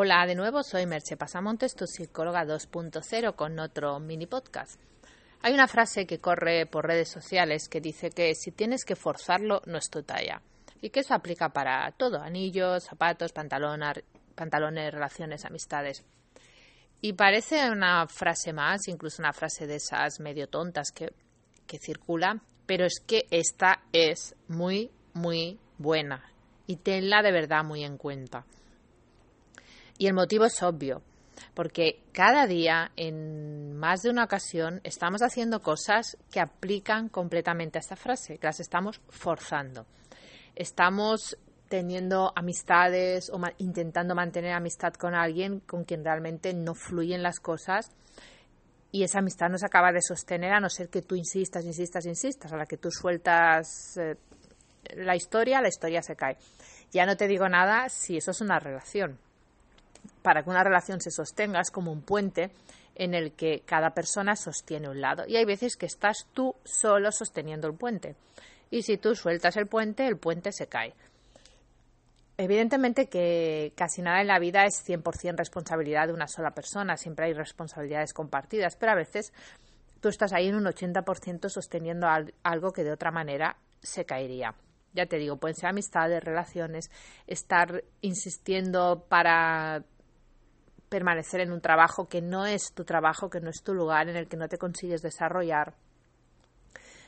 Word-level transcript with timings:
Hola, 0.00 0.24
de 0.26 0.36
nuevo 0.36 0.62
soy 0.62 0.86
Merche 0.86 1.16
Pasamontes, 1.16 1.74
tu 1.74 1.84
psicóloga 1.88 2.44
2.0 2.44 3.34
con 3.34 3.58
otro 3.58 3.98
mini 3.98 4.26
podcast. 4.26 4.80
Hay 5.42 5.52
una 5.52 5.66
frase 5.66 6.06
que 6.06 6.20
corre 6.20 6.66
por 6.66 6.86
redes 6.86 7.08
sociales 7.08 7.68
que 7.68 7.80
dice 7.80 8.10
que 8.10 8.32
si 8.36 8.52
tienes 8.52 8.84
que 8.84 8.94
forzarlo 8.94 9.60
no 9.66 9.76
es 9.76 9.90
tu 9.90 10.04
talla 10.04 10.40
y 10.80 10.90
que 10.90 11.00
eso 11.00 11.14
aplica 11.14 11.48
para 11.48 11.90
todo, 11.90 12.20
anillos, 12.22 12.84
zapatos, 12.84 13.32
pantalones, 13.32 14.94
relaciones, 14.94 15.44
amistades. 15.44 16.04
Y 17.00 17.14
parece 17.14 17.68
una 17.68 18.06
frase 18.06 18.52
más, 18.52 18.86
incluso 18.86 19.20
una 19.20 19.32
frase 19.32 19.66
de 19.66 19.74
esas 19.74 20.20
medio 20.20 20.46
tontas 20.46 20.92
que, 20.92 21.12
que 21.66 21.80
circula, 21.80 22.40
pero 22.66 22.84
es 22.84 23.00
que 23.04 23.26
esta 23.32 23.82
es 23.92 24.36
muy, 24.46 24.92
muy 25.12 25.58
buena 25.76 26.22
y 26.68 26.76
tenla 26.76 27.20
de 27.20 27.32
verdad 27.32 27.64
muy 27.64 27.82
en 27.82 27.98
cuenta. 27.98 28.46
Y 29.98 30.06
el 30.06 30.14
motivo 30.14 30.44
es 30.44 30.62
obvio, 30.62 31.02
porque 31.54 32.04
cada 32.12 32.46
día, 32.46 32.92
en 32.94 33.76
más 33.76 34.02
de 34.02 34.10
una 34.10 34.24
ocasión, 34.24 34.80
estamos 34.84 35.22
haciendo 35.22 35.60
cosas 35.60 36.16
que 36.30 36.38
aplican 36.38 37.08
completamente 37.08 37.78
a 37.78 37.80
esta 37.80 37.96
frase, 37.96 38.38
que 38.38 38.46
las 38.46 38.60
estamos 38.60 39.00
forzando. 39.08 39.86
Estamos 40.54 41.36
teniendo 41.68 42.32
amistades 42.34 43.28
o 43.30 43.40
intentando 43.58 44.14
mantener 44.14 44.52
amistad 44.52 44.94
con 44.94 45.14
alguien 45.14 45.60
con 45.60 45.84
quien 45.84 46.04
realmente 46.04 46.54
no 46.54 46.74
fluyen 46.74 47.22
las 47.22 47.40
cosas 47.40 47.90
y 48.90 49.02
esa 49.02 49.18
amistad 49.18 49.50
no 49.50 49.58
se 49.58 49.66
acaba 49.66 49.92
de 49.92 50.00
sostener 50.00 50.52
a 50.52 50.60
no 50.60 50.70
ser 50.70 50.88
que 50.88 51.02
tú 51.02 51.14
insistas, 51.14 51.64
insistas, 51.64 52.06
insistas. 52.06 52.52
A 52.52 52.56
la 52.56 52.64
que 52.66 52.78
tú 52.78 52.90
sueltas 52.90 53.98
eh, 53.98 54.16
la 54.96 55.14
historia, 55.14 55.60
la 55.60 55.68
historia 55.68 56.02
se 56.02 56.16
cae. 56.16 56.38
Ya 56.90 57.04
no 57.04 57.16
te 57.16 57.28
digo 57.28 57.48
nada 57.48 57.90
si 57.90 58.16
eso 58.16 58.30
es 58.30 58.40
una 58.40 58.58
relación 58.58 59.18
para 60.22 60.42
que 60.42 60.50
una 60.50 60.64
relación 60.64 61.00
se 61.00 61.10
sostenga 61.10 61.60
es 61.60 61.70
como 61.70 61.92
un 61.92 62.02
puente 62.02 62.50
en 62.94 63.14
el 63.14 63.32
que 63.32 63.62
cada 63.64 63.90
persona 63.90 64.36
sostiene 64.36 64.88
un 64.88 65.00
lado. 65.00 65.24
Y 65.26 65.36
hay 65.36 65.44
veces 65.44 65.76
que 65.76 65.86
estás 65.86 66.26
tú 66.34 66.54
solo 66.64 67.12
sosteniendo 67.12 67.68
el 67.68 67.74
puente. 67.74 68.16
Y 68.70 68.82
si 68.82 68.98
tú 68.98 69.14
sueltas 69.14 69.56
el 69.56 69.66
puente, 69.66 70.06
el 70.06 70.18
puente 70.18 70.52
se 70.52 70.66
cae. 70.66 70.94
Evidentemente 72.36 73.08
que 73.08 73.72
casi 73.76 74.02
nada 74.02 74.20
en 74.20 74.28
la 74.28 74.38
vida 74.38 74.64
es 74.64 74.84
100% 74.86 75.36
responsabilidad 75.36 76.06
de 76.06 76.12
una 76.12 76.28
sola 76.28 76.52
persona, 76.52 76.96
siempre 76.96 77.26
hay 77.26 77.32
responsabilidades 77.32 78.12
compartidas, 78.12 78.76
pero 78.76 78.92
a 78.92 78.94
veces 78.94 79.32
tú 80.00 80.08
estás 80.08 80.32
ahí 80.32 80.46
en 80.46 80.54
un 80.54 80.64
80% 80.64 81.48
sosteniendo 81.48 82.06
algo 82.44 82.72
que 82.72 82.84
de 82.84 82.92
otra 82.92 83.10
manera 83.10 83.56
se 83.82 84.04
caería. 84.04 84.54
Ya 84.92 85.06
te 85.06 85.16
digo, 85.16 85.36
pueden 85.36 85.56
ser 85.56 85.70
amistades, 85.70 86.22
relaciones, 86.22 86.90
estar 87.26 87.82
insistiendo 88.00 89.04
para 89.08 89.82
permanecer 90.88 91.40
en 91.40 91.52
un 91.52 91.60
trabajo 91.60 92.08
que 92.08 92.20
no 92.20 92.46
es 92.46 92.72
tu 92.72 92.84
trabajo, 92.84 93.30
que 93.30 93.40
no 93.40 93.50
es 93.50 93.62
tu 93.62 93.74
lugar, 93.74 94.08
en 94.08 94.16
el 94.16 94.28
que 94.28 94.36
no 94.36 94.48
te 94.48 94.58
consigues 94.58 95.02
desarrollar. 95.02 95.74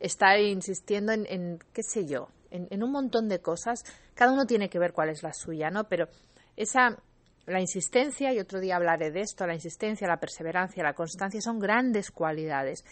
Estar 0.00 0.38
insistiendo 0.38 1.12
en, 1.12 1.58
qué 1.72 1.82
sé 1.82 2.06
yo, 2.06 2.28
en, 2.50 2.66
en, 2.70 2.82
un 2.82 2.90
montón 2.90 3.28
de 3.28 3.40
cosas. 3.40 3.84
Cada 4.14 4.32
uno 4.32 4.46
tiene 4.46 4.68
que 4.68 4.78
ver 4.78 4.92
cuál 4.92 5.10
es 5.10 5.22
la 5.22 5.32
suya, 5.32 5.70
¿no? 5.70 5.84
Pero 5.84 6.08
esa, 6.56 6.98
la 7.46 7.60
insistencia, 7.60 8.32
y 8.32 8.38
otro 8.38 8.60
día 8.60 8.76
hablaré 8.76 9.10
de 9.10 9.20
esto, 9.20 9.46
la 9.46 9.54
insistencia, 9.54 10.06
la 10.06 10.18
perseverancia, 10.18 10.82
la 10.82 10.94
constancia 10.94 11.40
son 11.40 11.58
grandes 11.58 12.10
cualidades, 12.10 12.84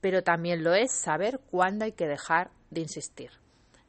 pero 0.00 0.22
también 0.22 0.62
lo 0.62 0.74
es 0.74 0.92
saber 0.92 1.40
cuándo 1.50 1.84
hay 1.84 1.92
que 1.92 2.06
dejar 2.06 2.50
de 2.70 2.82
insistir. 2.82 3.30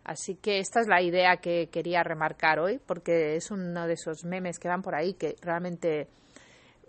Así 0.03 0.35
que 0.35 0.59
esta 0.59 0.79
es 0.79 0.87
la 0.87 1.01
idea 1.01 1.37
que 1.37 1.67
quería 1.69 2.01
remarcar 2.01 2.59
hoy, 2.59 2.79
porque 2.79 3.35
es 3.35 3.51
uno 3.51 3.87
de 3.87 3.93
esos 3.93 4.23
memes 4.23 4.57
que 4.57 4.69
van 4.69 4.81
por 4.81 4.95
ahí 4.95 5.13
que 5.15 5.35
realmente 5.41 6.07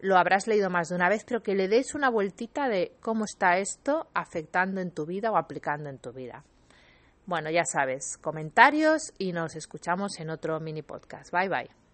lo 0.01 0.17
habrás 0.17 0.47
leído 0.47 0.71
más 0.71 0.89
de 0.89 0.97
una 0.97 1.09
vez, 1.09 1.25
pero 1.25 1.43
que 1.43 1.55
le 1.55 1.69
des 1.69 1.95
una 1.95 2.11
vueltita 2.11 2.69
de 2.69 2.93
cómo 3.01 3.25
está 3.25 3.59
esto 3.59 4.09
afectando 4.15 4.81
en 4.81 4.91
tu 4.91 5.06
vida 5.06 5.31
o 5.31 5.37
aplicando 5.37 5.89
en 5.89 5.99
tu 5.99 6.12
vida. 6.12 6.45
Bueno, 7.27 7.50
ya 7.50 7.65
sabes, 7.65 8.17
comentarios 8.21 9.12
y 9.19 9.33
nos 9.33 9.55
escuchamos 9.55 10.19
en 10.19 10.31
otro 10.31 10.61
mini 10.61 10.83
podcast. 10.83 11.31
Bye 11.31 11.49
bye. 11.49 11.88